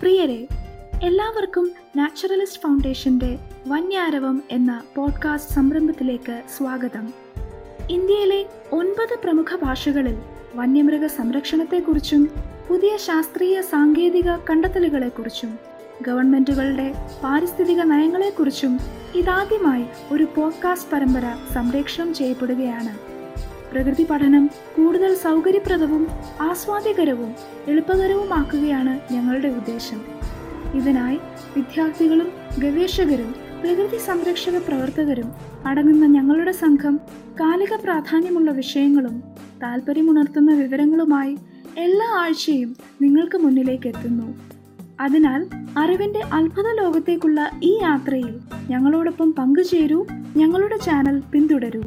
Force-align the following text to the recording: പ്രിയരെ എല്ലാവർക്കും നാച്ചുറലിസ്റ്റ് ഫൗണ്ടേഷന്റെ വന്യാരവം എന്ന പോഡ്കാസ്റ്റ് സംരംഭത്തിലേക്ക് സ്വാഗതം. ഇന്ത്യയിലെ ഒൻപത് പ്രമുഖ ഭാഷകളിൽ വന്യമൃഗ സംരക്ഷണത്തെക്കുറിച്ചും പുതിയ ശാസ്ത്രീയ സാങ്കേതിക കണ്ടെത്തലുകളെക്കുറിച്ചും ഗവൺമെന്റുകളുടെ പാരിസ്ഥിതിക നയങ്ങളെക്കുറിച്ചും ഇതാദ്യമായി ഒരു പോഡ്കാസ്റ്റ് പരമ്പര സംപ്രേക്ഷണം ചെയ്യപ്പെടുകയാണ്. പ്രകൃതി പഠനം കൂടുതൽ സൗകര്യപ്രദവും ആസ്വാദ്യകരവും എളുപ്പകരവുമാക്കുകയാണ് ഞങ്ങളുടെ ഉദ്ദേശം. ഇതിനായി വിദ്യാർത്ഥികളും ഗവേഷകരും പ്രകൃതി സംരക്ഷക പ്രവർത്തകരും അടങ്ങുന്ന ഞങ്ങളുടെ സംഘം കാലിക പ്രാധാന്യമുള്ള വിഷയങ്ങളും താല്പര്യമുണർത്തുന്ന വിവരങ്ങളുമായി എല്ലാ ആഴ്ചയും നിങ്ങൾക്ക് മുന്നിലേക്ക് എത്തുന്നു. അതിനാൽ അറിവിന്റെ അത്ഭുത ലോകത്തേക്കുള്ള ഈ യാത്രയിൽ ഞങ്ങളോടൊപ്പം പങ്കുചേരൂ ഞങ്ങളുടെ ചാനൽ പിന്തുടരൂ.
പ്രിയരെ 0.00 0.46
എല്ലാവർക്കും 1.02 1.70
നാച്ചുറലിസ്റ്റ് 1.96 2.62
ഫൗണ്ടേഷന്റെ 2.62 3.38
വന്യാരവം 3.66 4.42
എന്ന 4.50 4.82
പോഡ്കാസ്റ്റ് 4.96 5.54
സംരംഭത്തിലേക്ക് 5.54 6.42
സ്വാഗതം. 6.56 7.12
ഇന്ത്യയിലെ 7.90 8.46
ഒൻപത് 8.72 9.18
പ്രമുഖ 9.24 9.56
ഭാഷകളിൽ 9.62 10.18
വന്യമൃഗ 10.54 11.06
സംരക്ഷണത്തെക്കുറിച്ചും 11.06 12.30
പുതിയ 12.68 12.96
ശാസ്ത്രീയ 12.96 13.62
സാങ്കേതിക 13.62 14.36
കണ്ടെത്തലുകളെക്കുറിച്ചും 14.50 15.58
ഗവൺമെന്റുകളുടെ 16.02 16.94
പാരിസ്ഥിതിക 17.22 17.80
നയങ്ങളെക്കുറിച്ചും 17.80 18.80
ഇതാദ്യമായി 19.14 19.84
ഒരു 20.12 20.24
പോഡ്കാസ്റ്റ് 20.36 20.90
പരമ്പര 20.90 21.36
സംപ്രേക്ഷണം 21.54 22.14
ചെയ്യപ്പെടുകയാണ്. 22.14 23.15
പ്രകൃതി 23.76 24.06
പഠനം 24.10 24.50
കൂടുതൽ 24.76 25.14
സൗകര്യപ്രദവും 25.14 26.06
ആസ്വാദ്യകരവും 26.40 27.34
എളുപ്പകരവുമാക്കുകയാണ് 27.68 29.12
ഞങ്ങളുടെ 29.12 29.48
ഉദ്ദേശം. 29.48 30.00
ഇതിനായി 30.74 31.18
വിദ്യാർത്ഥികളും 31.56 32.28
ഗവേഷകരും 32.58 33.34
പ്രകൃതി 33.62 33.96
സംരക്ഷക 33.96 34.58
പ്രവർത്തകരും 34.58 35.32
അടങ്ങുന്ന 35.66 36.06
ഞങ്ങളുടെ 36.06 36.52
സംഘം 36.52 37.00
കാലിക 37.40 37.74
പ്രാധാന്യമുള്ള 37.84 38.50
വിഷയങ്ങളും 38.50 39.22
താല്പര്യമുണർത്തുന്ന 39.62 40.52
വിവരങ്ങളുമായി 40.52 41.38
എല്ലാ 41.78 42.18
ആഴ്ചയും 42.18 42.76
നിങ്ങൾക്ക് 43.02 43.38
മുന്നിലേക്ക് 43.38 43.88
എത്തുന്നു. 43.88 44.34
അതിനാൽ 45.00 45.46
അറിവിന്റെ 45.78 46.20
അത്ഭുത 46.32 46.72
ലോകത്തേക്കുള്ള 46.72 47.50
ഈ 47.62 47.78
യാത്രയിൽ 47.82 48.40
ഞങ്ങളോടൊപ്പം 48.70 49.32
പങ്കുചേരൂ 49.32 50.04
ഞങ്ങളുടെ 50.36 50.76
ചാനൽ 50.76 51.22
പിന്തുടരൂ. 51.32 51.82